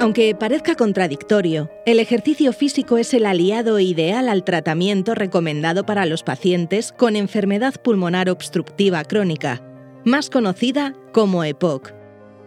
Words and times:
Aunque 0.00 0.32
parezca 0.36 0.76
contradictorio, 0.76 1.70
el 1.84 1.98
ejercicio 1.98 2.52
físico 2.52 2.98
es 2.98 3.12
el 3.14 3.26
aliado 3.26 3.80
ideal 3.80 4.28
al 4.28 4.44
tratamiento 4.44 5.16
recomendado 5.16 5.84
para 5.84 6.06
los 6.06 6.22
pacientes 6.22 6.92
con 6.92 7.16
enfermedad 7.16 7.74
pulmonar 7.82 8.30
obstructiva 8.30 9.02
crónica, 9.02 9.60
más 10.04 10.30
conocida 10.30 10.94
como 11.12 11.42
EPOC. 11.42 11.94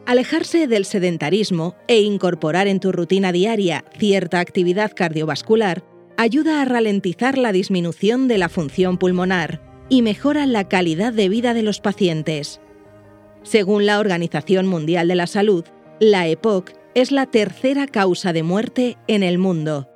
Alejarse 0.05 0.67
del 0.67 0.85
sedentarismo 0.85 1.75
e 1.89 1.99
incorporar 1.99 2.67
en 2.67 2.79
tu 2.79 2.93
rutina 2.93 3.33
diaria 3.33 3.83
cierta 3.99 4.39
actividad 4.39 4.93
cardiovascular 4.95 5.83
ayuda 6.15 6.61
a 6.61 6.65
ralentizar 6.65 7.37
la 7.37 7.51
disminución 7.51 8.29
de 8.29 8.37
la 8.37 8.47
función 8.47 8.97
pulmonar 8.97 9.61
y 9.89 10.03
mejora 10.03 10.45
la 10.45 10.69
calidad 10.69 11.11
de 11.11 11.27
vida 11.27 11.53
de 11.53 11.63
los 11.63 11.81
pacientes. 11.81 12.61
Según 13.43 13.85
la 13.85 13.99
Organización 13.99 14.67
Mundial 14.67 15.09
de 15.09 15.15
la 15.15 15.27
Salud, 15.27 15.65
la 15.99 16.27
EPOC 16.27 16.80
es 16.95 17.11
la 17.11 17.25
tercera 17.25 17.87
causa 17.87 18.33
de 18.33 18.43
muerte 18.43 18.97
en 19.07 19.23
el 19.23 19.37
mundo. 19.37 19.87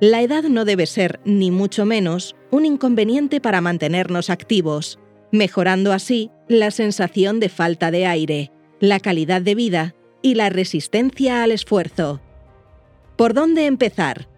La 0.00 0.22
edad 0.22 0.44
no 0.44 0.64
debe 0.64 0.86
ser, 0.86 1.20
ni 1.24 1.50
mucho 1.50 1.86
menos, 1.86 2.36
un 2.50 2.66
inconveniente 2.66 3.40
para 3.40 3.60
mantenernos 3.60 4.30
activos, 4.30 4.98
mejorando 5.32 5.92
así 5.92 6.30
la 6.48 6.70
sensación 6.70 7.40
de 7.40 7.48
falta 7.48 7.90
de 7.90 8.06
aire, 8.06 8.52
la 8.78 9.00
calidad 9.00 9.40
de 9.42 9.54
vida 9.54 9.94
y 10.22 10.34
la 10.34 10.50
resistencia 10.50 11.42
al 11.42 11.52
esfuerzo. 11.52 12.20
¿Por 13.16 13.32
dónde 13.32 13.66
empezar? 13.66 14.28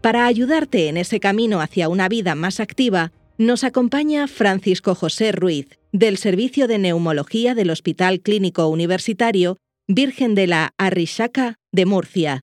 Para 0.00 0.26
ayudarte 0.26 0.88
en 0.88 0.96
ese 0.96 1.18
camino 1.18 1.60
hacia 1.60 1.88
una 1.88 2.08
vida 2.08 2.34
más 2.34 2.60
activa, 2.60 3.12
nos 3.36 3.64
acompaña 3.64 4.28
Francisco 4.28 4.94
José 4.94 5.32
Ruiz, 5.32 5.78
del 5.92 6.16
Servicio 6.16 6.68
de 6.68 6.78
Neumología 6.78 7.54
del 7.54 7.70
Hospital 7.70 8.20
Clínico 8.20 8.68
Universitario 8.68 9.58
Virgen 9.90 10.34
de 10.34 10.46
la 10.46 10.74
Arrixaca 10.76 11.54
de 11.72 11.86
Murcia. 11.86 12.42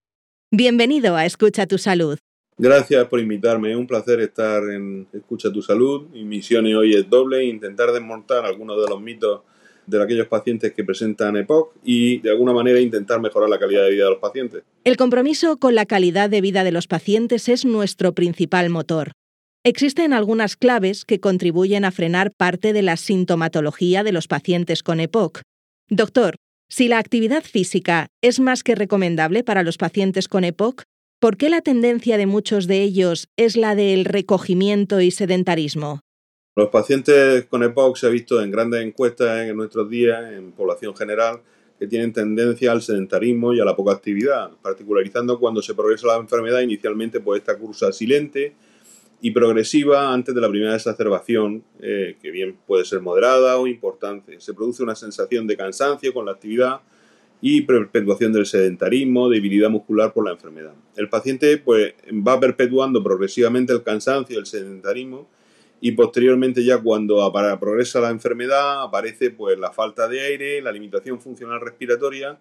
Bienvenido 0.52 1.16
a 1.16 1.28
Escucha 1.28 1.68
tu 1.68 1.78
Salud. 1.78 2.18
Gracias 2.58 3.06
por 3.06 3.20
invitarme. 3.20 3.70
Es 3.70 3.78
un 3.78 3.86
placer 3.86 4.20
estar 4.20 4.64
en 4.64 5.08
Escucha 5.14 5.54
tu 5.54 5.62
Salud. 5.62 6.08
Mi 6.10 6.24
misión 6.24 6.66
hoy 6.66 6.96
es 6.96 7.08
doble, 7.08 7.46
intentar 7.46 7.92
desmontar 7.92 8.46
algunos 8.46 8.84
de 8.84 8.90
los 8.90 9.00
mitos 9.00 9.42
de 9.86 10.02
aquellos 10.02 10.26
pacientes 10.26 10.74
que 10.74 10.84
presentan 10.84 11.38
EPOC 11.38 11.76
y 11.84 12.18
de 12.22 12.32
alguna 12.32 12.52
manera 12.52 12.80
intentar 12.80 13.22
mejorar 13.22 13.48
la 13.48 13.60
calidad 13.60 13.84
de 13.84 13.92
vida 13.92 14.06
de 14.06 14.10
los 14.10 14.20
pacientes. 14.20 14.64
El 14.84 14.98
compromiso 14.98 15.58
con 15.58 15.76
la 15.76 15.86
calidad 15.86 16.32
de 16.32 16.42
vida 16.42 16.64
de 16.64 16.72
los 16.72 16.88
pacientes 16.88 17.48
es 17.48 17.64
nuestro 17.64 18.16
principal 18.16 18.72
motor. 18.72 19.12
Existen 19.64 20.14
algunas 20.14 20.56
claves 20.56 21.06
que 21.06 21.20
contribuyen 21.20 21.86
a 21.86 21.92
frenar 21.92 22.32
parte 22.36 22.74
de 22.74 22.82
la 22.82 22.98
sintomatología 22.98 24.04
de 24.04 24.14
los 24.14 24.28
pacientes 24.28 24.82
con 24.82 25.00
EPOC. 25.00 25.42
Doctor, 25.90 26.38
si 26.70 26.88
la 26.88 26.98
actividad 26.98 27.44
física 27.44 28.08
es 28.22 28.40
más 28.40 28.64
que 28.64 28.76
recomendable 28.76 29.44
para 29.44 29.64
los 29.64 29.78
pacientes 29.78 30.28
con 30.28 30.44
EPOC, 30.44 30.84
¿por 31.20 31.38
qué 31.38 31.50
la 31.50 31.62
tendencia 31.62 32.18
de 32.18 32.26
muchos 32.26 32.68
de 32.68 32.82
ellos 32.82 33.28
es 33.38 33.56
la 33.56 33.76
del 33.76 34.06
recogimiento 34.06 35.00
y 35.00 35.12
sedentarismo? 35.12 36.02
Los 36.56 36.70
pacientes 36.70 37.46
con 37.46 37.64
EPOC 37.64 37.98
se 37.98 38.08
ha 38.08 38.10
visto 38.10 38.42
en 38.42 38.50
grandes 38.50 38.84
encuestas 38.84 39.48
en 39.48 39.56
nuestros 39.56 39.90
días, 39.90 40.34
en 40.34 40.54
población 40.54 40.96
general, 40.96 41.42
que 41.78 41.88
tienen 41.88 42.14
tendencia 42.14 42.72
al 42.72 42.82
sedentarismo 42.82 43.54
y 43.54 43.60
a 43.60 43.66
la 43.66 43.76
poca 43.76 43.92
actividad, 43.92 44.52
particularizando 44.62 45.40
cuando 45.40 45.62
se 45.62 45.76
progresa 45.76 46.08
la 46.08 46.16
enfermedad 46.16 46.62
inicialmente 46.62 47.20
por 47.20 47.38
esta 47.38 47.58
cursa 47.58 47.92
silente 47.92 48.56
y 49.22 49.32
progresiva 49.32 50.14
antes 50.14 50.36
de 50.36 50.42
la 50.42 50.50
primera 50.50 50.76
exacerbación, 50.76 51.64
eh, 51.80 52.18
que 52.22 52.32
bien 52.32 52.58
puede 52.68 52.86
ser 52.86 53.02
moderada 53.02 53.58
o 53.58 53.68
importante. 53.68 54.40
Se 54.40 54.54
produce 54.54 54.84
una 54.84 54.96
sensación 54.96 55.48
de 55.48 55.58
cansancio 55.58 56.14
con 56.14 56.26
la 56.26 56.34
actividad 56.34 56.82
y 57.42 57.62
perpetuación 57.62 58.34
del 58.34 58.46
sedentarismo, 58.46 59.30
debilidad 59.30 59.70
muscular 59.70 60.14
por 60.14 60.26
la 60.26 60.32
enfermedad. 60.32 60.74
El 60.96 61.10
paciente 61.10 61.58
pues, 61.58 61.94
va 62.12 62.40
perpetuando 62.40 63.04
progresivamente 63.04 63.74
el 63.74 63.84
cansancio 63.84 64.40
el 64.40 64.46
sedentarismo 64.46 65.28
y 65.82 65.92
posteriormente 65.92 66.64
ya 66.64 66.80
cuando 66.80 67.32
progresa 67.60 68.00
la 68.00 68.10
enfermedad 68.10 68.84
aparece 68.84 69.32
pues, 69.32 69.60
la 69.60 69.72
falta 69.72 70.08
de 70.08 70.22
aire, 70.22 70.62
la 70.62 70.72
limitación 70.72 71.20
funcional 71.20 71.62
respiratoria, 71.62 72.40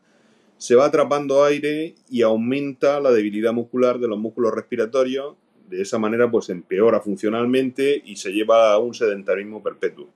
se 0.56 0.76
va 0.76 0.86
atrapando 0.86 1.44
aire 1.44 1.94
y 2.08 2.22
aumenta 2.22 3.00
la 3.00 3.10
debilidad 3.10 3.52
muscular 3.52 3.98
de 3.98 4.08
los 4.08 4.18
músculos 4.18 4.54
respiratorios 4.54 5.34
de 5.68 5.82
esa 5.82 5.98
manera 5.98 6.30
pues 6.30 6.48
empeora 6.50 7.00
funcionalmente 7.00 8.02
y 8.04 8.16
se 8.16 8.30
lleva 8.30 8.72
a 8.72 8.78
un 8.78 8.94
sedentarismo 8.94 9.62
perpetuo. 9.62 10.08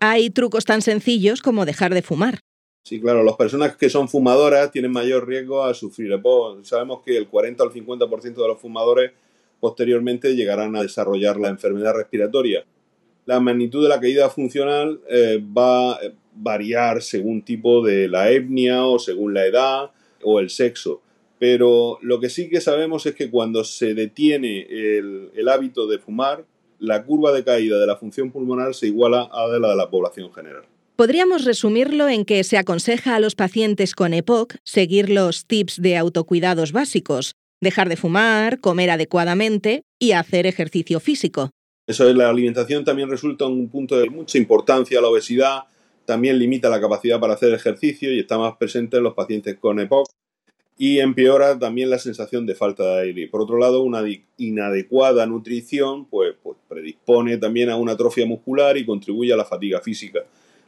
Hay 0.00 0.30
trucos 0.30 0.64
tan 0.64 0.82
sencillos 0.82 1.42
como 1.42 1.64
dejar 1.64 1.94
de 1.94 2.02
fumar. 2.02 2.40
Sí, 2.84 3.00
claro, 3.00 3.22
las 3.22 3.36
personas 3.36 3.76
que 3.76 3.88
son 3.88 4.08
fumadoras 4.08 4.70
tienen 4.70 4.92
mayor 4.92 5.26
riesgo 5.26 5.64
a 5.64 5.72
sufrir 5.72 6.10
Sabemos 6.62 7.00
que 7.02 7.16
el 7.16 7.28
40 7.28 7.64
al 7.64 7.70
50% 7.70 8.34
de 8.34 8.48
los 8.48 8.60
fumadores 8.60 9.12
posteriormente 9.58 10.36
llegarán 10.36 10.76
a 10.76 10.82
desarrollar 10.82 11.38
la 11.38 11.48
enfermedad 11.48 11.94
respiratoria. 11.94 12.64
La 13.24 13.40
magnitud 13.40 13.82
de 13.82 13.88
la 13.88 14.00
caída 14.00 14.28
funcional 14.28 15.00
eh, 15.08 15.42
va 15.56 15.92
a 15.92 16.00
variar 16.34 17.00
según 17.00 17.40
tipo 17.40 17.82
de 17.82 18.06
la 18.08 18.30
etnia 18.30 18.84
o 18.84 18.98
según 18.98 19.32
la 19.32 19.46
edad 19.46 19.90
o 20.22 20.40
el 20.40 20.50
sexo 20.50 21.00
pero 21.38 21.98
lo 22.02 22.20
que 22.20 22.30
sí 22.30 22.48
que 22.48 22.60
sabemos 22.60 23.06
es 23.06 23.14
que 23.14 23.30
cuando 23.30 23.64
se 23.64 23.94
detiene 23.94 24.66
el, 24.70 25.48
hábito 25.48 25.86
de 25.86 25.98
fumar, 25.98 26.44
la 26.78 27.04
curva 27.04 27.32
de 27.32 27.44
caída 27.44 27.78
de 27.78 27.86
la 27.86 27.96
función 27.96 28.30
pulmonar 28.30 28.74
se 28.74 28.86
iguala 28.86 29.28
a 29.32 29.46
la 29.46 29.70
de 29.70 29.76
la 29.76 29.90
población 29.90 30.32
general. 30.32 30.64
Podríamos 30.96 31.44
resumirlo 31.44 32.08
en 32.08 32.24
que 32.24 32.44
se 32.44 32.56
aconseja 32.56 33.16
a 33.16 33.20
los 33.20 33.34
pacientes 33.34 33.94
con 33.94 34.14
EPOC 34.14 34.54
seguir 34.62 35.10
los 35.10 35.44
tips 35.46 35.82
de 35.82 35.96
autocuidados 35.96 36.70
básicos, 36.70 37.34
dejar 37.60 37.88
de 37.88 37.96
fumar, 37.96 38.60
comer 38.60 38.90
adecuadamente 38.90 39.82
y 39.98 40.12
hacer 40.12 40.46
ejercicio 40.46 41.00
físico. 41.00 41.50
Eso 41.86 42.08
es, 42.08 42.14
la 42.14 42.30
alimentación 42.30 42.84
también 42.84 43.10
resulta 43.10 43.46
un 43.46 43.68
punto 43.68 43.98
de 43.98 44.08
mucha 44.08 44.38
importancia. 44.38 45.00
La 45.00 45.08
obesidad 45.08 45.64
también 46.04 46.38
limita 46.38 46.68
la 46.68 46.80
capacidad 46.80 47.18
para 47.18 47.34
hacer 47.34 47.52
ejercicio 47.52 48.12
y 48.12 48.20
está 48.20 48.38
más 48.38 48.56
presente 48.56 48.98
en 48.98 49.02
los 49.02 49.14
pacientes 49.14 49.58
con 49.58 49.80
EPOC 49.80 50.08
y 50.76 50.98
empeora 50.98 51.58
también 51.58 51.90
la 51.90 51.98
sensación 51.98 52.46
de 52.46 52.54
falta 52.54 52.84
de 52.84 53.02
aire. 53.02 53.28
Por 53.28 53.40
otro 53.40 53.58
lado, 53.58 53.82
una 53.82 54.02
inadecuada 54.36 55.26
nutrición 55.26 56.06
pues, 56.06 56.34
pues, 56.42 56.56
predispone 56.68 57.38
también 57.38 57.70
a 57.70 57.76
una 57.76 57.92
atrofia 57.92 58.26
muscular 58.26 58.76
y 58.76 58.84
contribuye 58.84 59.32
a 59.32 59.36
la 59.36 59.44
fatiga 59.44 59.80
física. 59.80 60.20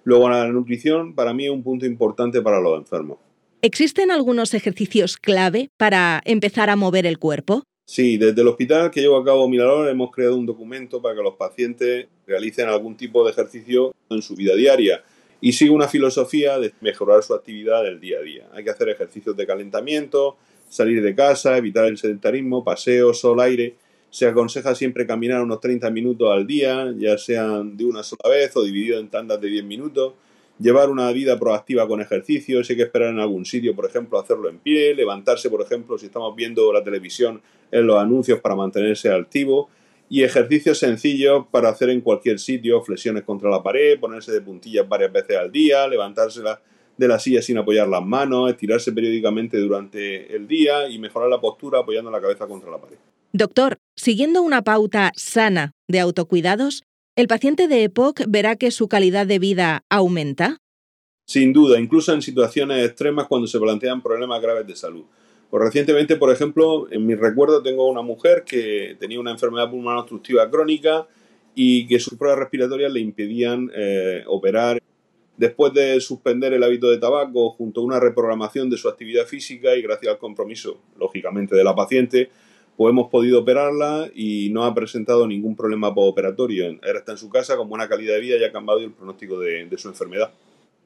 Luego, 0.04 0.28
la 0.28 0.46
nutrición 0.48 1.14
para 1.14 1.34
mí 1.34 1.46
es 1.46 1.50
un 1.50 1.64
punto 1.64 1.84
importante 1.86 2.40
para 2.40 2.60
los 2.60 2.78
enfermos. 2.78 3.18
¿Existen 3.62 4.12
algunos 4.12 4.54
ejercicios 4.54 5.16
clave 5.16 5.70
para 5.76 6.20
empezar 6.24 6.70
a 6.70 6.76
mover 6.76 7.06
el 7.06 7.18
cuerpo? 7.18 7.64
Sí, 7.84 8.16
desde 8.16 8.42
el 8.42 8.48
hospital 8.48 8.90
que 8.90 9.00
llevo 9.00 9.16
a 9.16 9.24
cabo 9.24 9.48
Mirador 9.48 9.88
hemos 9.88 10.10
creado 10.10 10.36
un 10.36 10.46
documento 10.46 11.00
para 11.00 11.14
que 11.14 11.22
los 11.22 11.34
pacientes 11.34 12.06
realicen 12.26 12.68
algún 12.68 12.96
tipo 12.96 13.24
de 13.24 13.30
ejercicio 13.30 13.94
en 14.10 14.22
su 14.22 14.34
vida 14.34 14.54
diaria 14.54 15.02
y 15.40 15.52
sigue 15.52 15.70
una 15.70 15.88
filosofía 15.88 16.58
de 16.58 16.72
mejorar 16.80 17.22
su 17.22 17.34
actividad 17.34 17.82
del 17.82 18.00
día 18.00 18.18
a 18.18 18.22
día. 18.22 18.48
Hay 18.52 18.64
que 18.64 18.70
hacer 18.70 18.88
ejercicios 18.88 19.36
de 19.36 19.46
calentamiento, 19.46 20.36
salir 20.68 21.02
de 21.02 21.14
casa, 21.14 21.56
evitar 21.56 21.86
el 21.86 21.98
sedentarismo, 21.98 22.64
paseos, 22.64 23.20
sol, 23.20 23.40
aire. 23.40 23.74
Se 24.10 24.26
aconseja 24.26 24.74
siempre 24.74 25.06
caminar 25.06 25.42
unos 25.42 25.60
30 25.60 25.90
minutos 25.90 26.30
al 26.30 26.46
día, 26.46 26.92
ya 26.96 27.18
sean 27.18 27.76
de 27.76 27.84
una 27.84 28.02
sola 28.02 28.30
vez 28.30 28.56
o 28.56 28.62
dividido 28.62 28.98
en 28.98 29.08
tandas 29.08 29.40
de 29.40 29.48
10 29.48 29.64
minutos. 29.64 30.14
Llevar 30.58 30.88
una 30.88 31.12
vida 31.12 31.38
proactiva 31.38 31.86
con 31.86 32.00
ejercicios, 32.00 32.70
hay 32.70 32.76
que 32.76 32.84
esperar 32.84 33.10
en 33.10 33.20
algún 33.20 33.44
sitio, 33.44 33.76
por 33.76 33.84
ejemplo, 33.84 34.18
hacerlo 34.18 34.48
en 34.48 34.58
pie, 34.58 34.94
levantarse, 34.94 35.50
por 35.50 35.60
ejemplo, 35.60 35.98
si 35.98 36.06
estamos 36.06 36.34
viendo 36.34 36.72
la 36.72 36.82
televisión 36.82 37.42
en 37.70 37.86
los 37.86 37.98
anuncios 37.98 38.40
para 38.40 38.54
mantenerse 38.54 39.10
activo 39.12 39.68
y 40.08 40.22
ejercicios 40.22 40.78
sencillos 40.78 41.46
para 41.50 41.68
hacer 41.68 41.90
en 41.90 42.00
cualquier 42.00 42.38
sitio, 42.38 42.82
flexiones 42.82 43.24
contra 43.24 43.50
la 43.50 43.62
pared, 43.62 43.98
ponerse 43.98 44.32
de 44.32 44.40
puntillas 44.40 44.88
varias 44.88 45.12
veces 45.12 45.36
al 45.36 45.50
día, 45.50 45.86
levantarse 45.88 46.40
de 46.96 47.08
la 47.08 47.18
silla 47.18 47.42
sin 47.42 47.58
apoyar 47.58 47.88
las 47.88 48.04
manos, 48.04 48.50
estirarse 48.50 48.92
periódicamente 48.92 49.58
durante 49.58 50.34
el 50.34 50.46
día 50.46 50.88
y 50.88 50.98
mejorar 50.98 51.28
la 51.28 51.40
postura 51.40 51.80
apoyando 51.80 52.10
la 52.10 52.20
cabeza 52.20 52.46
contra 52.46 52.70
la 52.70 52.78
pared. 52.78 52.96
Doctor, 53.32 53.76
siguiendo 53.96 54.42
una 54.42 54.62
pauta 54.62 55.12
sana 55.16 55.72
de 55.88 56.00
autocuidados, 56.00 56.84
¿el 57.16 57.26
paciente 57.28 57.68
de 57.68 57.84
EPOC 57.84 58.22
verá 58.28 58.56
que 58.56 58.70
su 58.70 58.88
calidad 58.88 59.26
de 59.26 59.38
vida 59.38 59.84
aumenta? 59.90 60.58
Sin 61.26 61.52
duda, 61.52 61.80
incluso 61.80 62.14
en 62.14 62.22
situaciones 62.22 62.86
extremas 62.86 63.26
cuando 63.26 63.48
se 63.48 63.58
plantean 63.58 64.00
problemas 64.00 64.40
graves 64.40 64.66
de 64.66 64.76
salud. 64.76 65.04
Pues 65.50 65.62
recientemente, 65.62 66.16
por 66.16 66.32
ejemplo, 66.32 66.90
en 66.90 67.06
mi 67.06 67.14
recuerdo 67.14 67.62
tengo 67.62 67.88
una 67.88 68.02
mujer 68.02 68.44
que 68.44 68.96
tenía 68.98 69.20
una 69.20 69.30
enfermedad 69.30 69.70
pulmonar 69.70 70.00
obstructiva 70.00 70.50
crónica 70.50 71.06
y 71.54 71.86
que 71.86 72.00
sus 72.00 72.18
pruebas 72.18 72.40
respiratorias 72.40 72.92
le 72.92 73.00
impedían 73.00 73.70
eh, 73.74 74.24
operar. 74.26 74.82
Después 75.36 75.72
de 75.74 76.00
suspender 76.00 76.52
el 76.52 76.62
hábito 76.62 76.90
de 76.90 76.98
tabaco, 76.98 77.50
junto 77.50 77.80
a 77.80 77.84
una 77.84 78.00
reprogramación 78.00 78.70
de 78.70 78.76
su 78.76 78.88
actividad 78.88 79.26
física 79.26 79.76
y 79.76 79.82
gracias 79.82 80.12
al 80.12 80.18
compromiso, 80.18 80.80
lógicamente, 80.98 81.54
de 81.54 81.62
la 81.62 81.74
paciente, 81.74 82.30
pues 82.76 82.90
hemos 82.90 83.10
podido 83.10 83.40
operarla 83.40 84.10
y 84.14 84.50
no 84.50 84.64
ha 84.64 84.74
presentado 84.74 85.26
ningún 85.26 85.54
problema 85.54 85.94
postoperatorio. 85.94 86.66
Ahora 86.82 86.98
está 86.98 87.12
en 87.12 87.18
su 87.18 87.28
casa 87.28 87.56
con 87.56 87.68
buena 87.68 87.88
calidad 87.88 88.14
de 88.14 88.20
vida 88.20 88.36
y 88.38 88.44
ha 88.44 88.52
cambiado 88.52 88.80
el 88.80 88.92
pronóstico 88.92 89.38
de 89.38 89.78
su 89.78 89.88
enfermedad. 89.88 90.32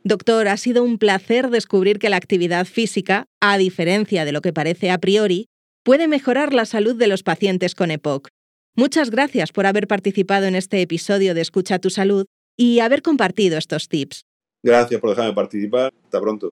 Doctor, 0.02 0.49
ha 0.49 0.56
sido 0.56 0.82
un 0.82 0.99
placer 0.99 1.50
descubrir 1.50 1.99
que 1.99 2.08
la 2.08 2.17
actividad 2.17 2.64
física, 2.67 3.26
a 3.41 3.58
diferencia 3.58 4.25
de 4.25 4.32
lo 4.32 4.41
que 4.41 4.52
parece 4.52 4.91
a 4.91 4.99
priori, 4.99 5.49
puede 5.82 6.08
mejorar 6.08 6.55
la 6.55 6.64
salud 6.64 6.97
de 6.97 7.06
los 7.06 7.23
pacientes 7.23 7.75
con 7.75 7.91
EPOC. 7.91 8.29
Muchas 8.76 9.11
gracias 9.11 9.52
por 9.52 9.67
haber 9.67 9.87
participado 9.87 10.47
en 10.47 10.55
este 10.55 10.81
episodio 10.81 11.35
de 11.35 11.43
Escucha 11.43 11.79
tu 11.79 11.91
Salud 11.91 12.25
y 12.56 12.81
haber 12.81 13.02
compartido 13.02 13.58
estos 13.58 13.88
tips. 13.88 14.25
Gracias 14.62 15.00
por 15.00 15.11
dejarme 15.11 15.35
participar. 15.35 15.93
Hasta 16.05 16.20
pronto. 16.20 16.50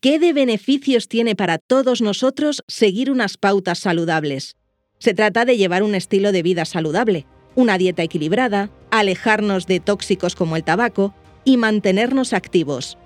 ¿Qué 0.00 0.18
de 0.18 0.32
beneficios 0.32 1.08
tiene 1.08 1.36
para 1.36 1.58
todos 1.58 2.02
nosotros 2.02 2.62
seguir 2.66 3.10
unas 3.10 3.36
pautas 3.36 3.78
saludables? 3.78 4.56
Se 4.98 5.14
trata 5.14 5.44
de 5.44 5.56
llevar 5.56 5.82
un 5.82 5.94
estilo 5.94 6.32
de 6.32 6.42
vida 6.42 6.64
saludable, 6.64 7.26
una 7.54 7.78
dieta 7.78 8.02
equilibrada, 8.02 8.70
alejarnos 8.90 9.66
de 9.66 9.80
tóxicos 9.80 10.34
como 10.34 10.56
el 10.56 10.64
tabaco 10.64 11.14
y 11.46 11.56
mantenernos 11.56 12.34
activos. 12.34 12.98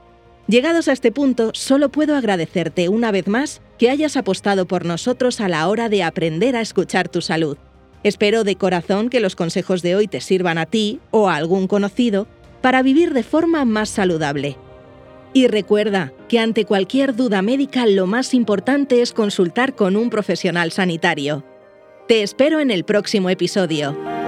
Llegados 0.49 0.89
a 0.89 0.93
este 0.93 1.13
punto, 1.13 1.53
solo 1.55 1.91
puedo 1.91 2.17
agradecerte 2.17 2.89
una 2.89 3.13
vez 3.13 3.29
más 3.29 3.63
que 3.79 3.89
hayas 3.89 4.17
apostado 4.17 4.67
por 4.67 4.85
nosotros 4.85 5.41
a 5.41 5.49
la 5.49 5.69
hora 5.69 5.89
de 5.89 6.03
aprender 6.03 6.57
a 6.57 6.61
escuchar 6.61 7.09
tu 7.09 7.21
salud. 7.21 7.57
Espero 8.03 8.43
de 8.43 8.57
corazón 8.57 9.11
que 9.11 9.21
los 9.21 9.37
consejos 9.37 9.83
de 9.83 9.95
hoy 9.95 10.09
te 10.09 10.21
sirvan 10.21 10.59
a 10.59 10.67
ti 10.67 10.99
o 11.13 11.29
a 11.29 11.37
algún 11.37 11.69
conocido 11.69 12.27
para 12.63 12.83
vivir 12.83 13.15
de 13.15 13.23
forma 13.23 13.65
más 13.65 13.91
saludable. 13.91 14.57
Y 15.33 15.47
recuerda 15.47 16.13
que 16.29 16.41
ante 16.41 16.65
cualquier 16.65 17.15
duda 17.15 17.43
médica 17.43 17.87
lo 17.87 18.09
más 18.09 18.35
importante 18.35 19.03
es 19.03 19.13
consultar 19.13 19.77
con 19.77 19.95
un 19.95 20.11
profesional 20.11 20.73
sanitario. 20.73 21.45
Te 22.09 22.23
espero 22.23 22.59
en 22.59 22.73
el 22.73 22.83
próximo 22.85 23.31
episodio. 23.31 24.20